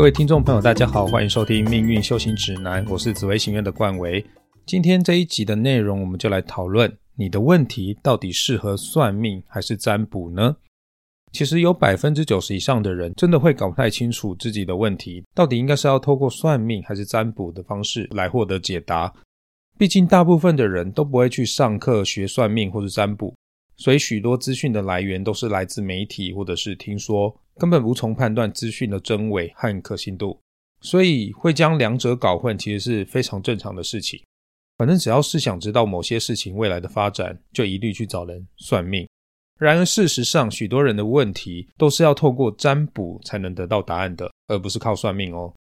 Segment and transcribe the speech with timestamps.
[0.00, 4.24] 各位听众朋友，大家好，欢迎收听《命运修行指南》，我是紫薇行院的冠维。
[4.64, 10.56] 今天这一集的内容，我们就来讨论你的问题到底适合算命还是占卜呢？
[11.32, 19.12] 其实有百分之九十以上的人真的会搞不太清楚自己的问题到底应该是要透过算命还是占卜的方式来获得解答。
[19.76, 23.36] 毕竟大部分的人都不会去上课学算命或是占卜，
[23.76, 27.38] 所以许多资讯的来源都是来自媒体或者是听说。
[27.60, 30.40] 根本无从判断资讯的真伪和可信度，
[30.80, 34.18] 所以会将两者搞混，其实是非常正常的事情。
[34.78, 39.06] 反正只要是想知道某些事情未来的发展，就一律去找人算命。
[39.58, 45.54] 然而事实上，许多人的问题都是要透过占卜才能得到答案的，而不是靠算命哦。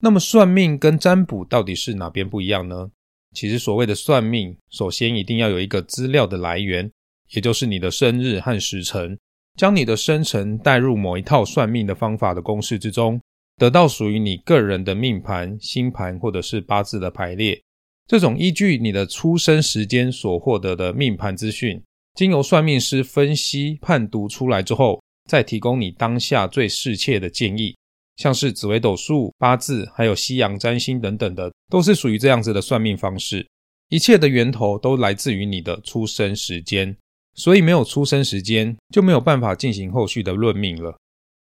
[0.00, 2.90] 那么算命跟占卜到底是哪边不一样呢？
[3.32, 6.90] 其实所谓的算命，首先一定要有一个资料的来源，
[7.30, 9.16] 也就是你的生日和时辰。
[9.56, 13.20] 将你的生辰带入某一套算命的方法的公式之中，
[13.56, 17.60] 得到属于你个人的命盘、星盘或者是八字的排列。
[18.06, 21.80] 这种依据你的出生时间所获得的命盘资讯，
[22.14, 27.74] 经由算命师分析判读出来之后，再提供你当下最适切的建议。
[28.16, 33.46] 像是紫微斗数、八字，还有西洋占星等等的，都是属于这样子的算命方式。
[33.88, 36.96] 一切的源头都来自于你的出生时间。
[37.34, 40.96] 所以没有出生时间，就没有办法进行后续的论命了。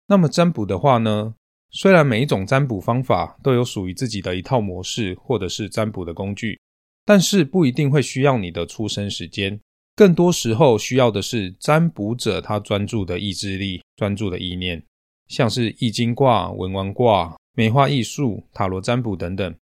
[0.07, 1.35] 那么占卜的话呢？
[1.73, 6.59] 虽然每一种占卜方法都有属于自己的一套模式，或者是占卜的工具，
[7.05, 9.61] 但是不一定会需要你的出生时间。
[9.95, 14.83] 更多时候需要的是占卜者他专注的意志力、专注的意念，
[15.29, 19.55] 像是易经卦、文王卦、梅花易数、塔罗占卜等等，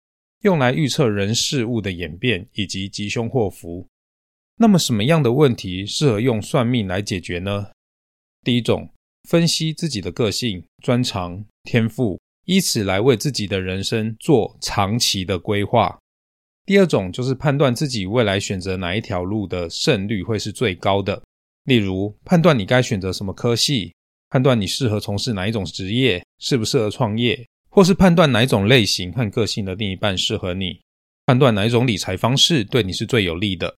[0.42, 3.84] 用来预测人事物的演变以及吉凶祸福。
[4.58, 7.66] 那么什么样的问题适合用算命来解决呢？
[8.42, 8.88] 第一种，
[9.28, 15.98] 分析自己的个性、专长、天赋，以此来为自己的人生做长期的规划。
[16.64, 21.22] 第二种就是判断自己未来选择哪一条路的胜率会是最高的，
[21.64, 23.92] 例如判断你该选择什么科系，
[24.30, 30.80] 判断你适合从事哪一种职业，适不适合创业，或是判断哪一种类型和个性的另一半适合你，
[31.26, 33.76] 判断哪一种理财方式对你是最有利的。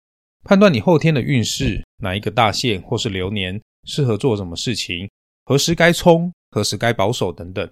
[0.47, 5.11] 判断你后天的运势，哪一个大限或是流年适合做什么事情，
[5.45, 7.69] 何时该冲，何时该保守等等。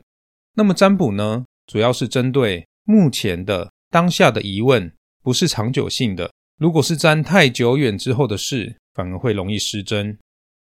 [0.57, 4.93] 那么占卜呢，主要是针对目前的当下的疑问，
[5.23, 6.29] 不是长久性的。
[6.59, 10.19] 如果是占太久远之后的事，反而会容易失真。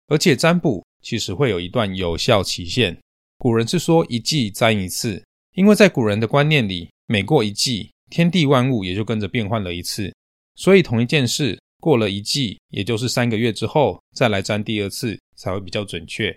[0.08, 2.96] 而且占卜其实会有一段有效期限。
[3.40, 5.24] 古人是说一季占一次，
[5.56, 10.14] 因为在古人的观念里，每过一季，天地万物也就跟着变换了一次，
[10.54, 11.60] 所以同一件事。
[11.86, 16.36] 过了一季，也就是三个月之后，再来占第二次才会比较准确。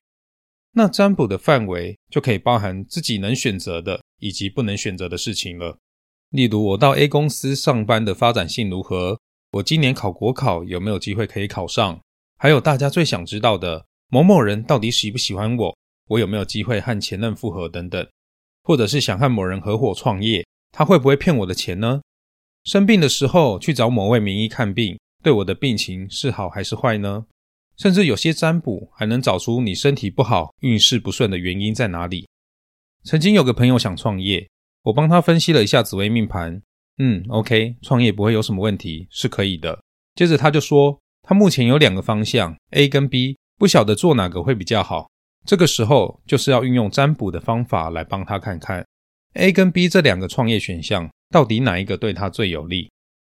[0.73, 5.79] 那占卜的范围就可以包含自己能选择的以及不能选择的事情了。
[6.33, 9.19] 例如，我到 A 公司上班的发展性如何？
[9.53, 11.99] 我今年考国考有没有机会可以考上？
[12.37, 15.75] 还有大家最想知道的，某某人到底喜不喜欢我？
[16.09, 18.07] 我有没有机会和前任复合等等？
[18.65, 22.03] 或者是想和某人合伙创业，他会不会骗我的钱呢？
[22.65, 24.99] 生病的时候去找某位名医看病。
[25.23, 27.27] 对我的病情是好还是坏呢？
[27.77, 32.27] 甚至有些占卜还能找出你身体不好、运势不顺的原因在哪里。
[33.05, 34.49] 曾经有个朋友想创业，
[34.83, 36.61] 我帮他分析了一下紫微命盘，
[36.99, 39.81] 嗯，OK，创业不会有什么问题，是可以的。
[40.17, 45.09] 接着他就说，他目前有两个方向，A 跟 B，不晓得做哪个会比较好。
[45.47, 48.85] 这个时候就是要运用占卜的方法来帮他看看
[49.35, 52.91] ，A 跟 B 这两个创业选项到底哪一个对他最有利。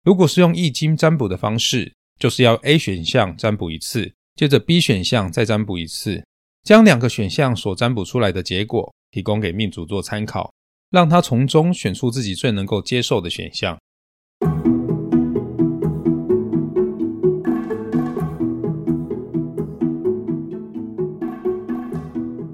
[0.02, 6.24] 如果是用易经占卜的方式，就是要 A 选项占卜一次，接着 B 选项再占卜一次，
[6.62, 10.54] 将两个选项所占卜出来的结果提供给命主做参考，
[10.90, 13.76] 让他从中选出自己最能够接受的选项。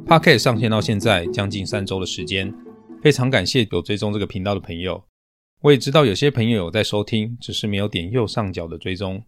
[0.05, 2.53] p a r k e t 上线到现在将近三周的时间，
[3.01, 5.01] 非常感谢有追踪这个频道的朋友。
[5.63, 9.23] 我也知道有些朋友有在收听，只是没有点右上角的追踪。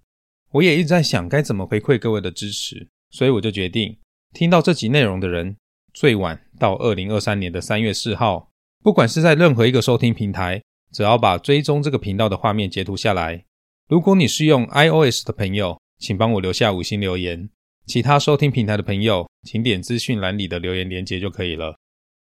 [0.53, 3.97] 我也一直在想该怎么回馈各位的支持，所以我就决定，
[4.33, 5.57] 听到这集内容的人，
[5.93, 8.51] 最晚到二零二三年的三月四号，
[8.83, 13.45] 不管是在任何一个收听平台，只要把追踪这个频道的画面截图下来。
[13.89, 17.49] 如果你是用 iOS 的朋友，请帮我留下五星留言；
[17.87, 21.77] 其他收听平台的朋友，请点资讯栏里的留言连接就可以了。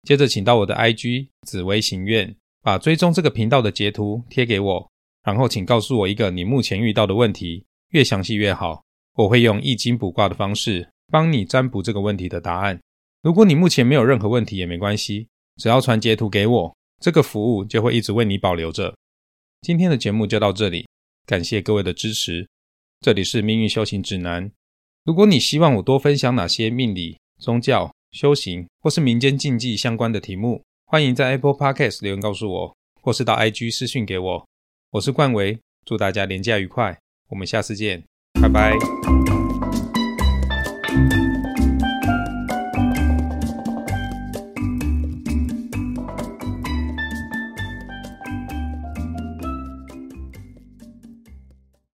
[0.03, 2.35] 接着，请到我的 IG 紫薇行愿。
[2.63, 4.89] 把追踪这个频道的截图贴给我，
[5.25, 8.81] 然后请告诉我一个你目前遇到的问题，越详细越好。
[9.15, 12.79] 我会用易经卜卦的方式帮你占卜这个问题的答案。
[13.21, 15.27] 如果你目前没有任何问题也没关系，
[15.57, 18.95] 只要传截图给我，这个服务就会一直为你保留着。
[19.61, 20.87] 今天的节目就到这里，
[21.25, 22.47] 感谢各位的支持。
[23.01, 24.49] 这里是命运修行指南。
[25.03, 30.63] 如果你希望我多分享哪些命理、宗教、修行或是民间禁忌相关的题目，
[30.93, 34.47] 欢迎在 Apple Podcast 留言告诉我，或是到 IG 私讯给我。
[34.91, 36.95] 我是冠维，祝大家连假愉快，
[37.29, 38.03] 我们下次见，
[38.39, 38.77] 拜拜。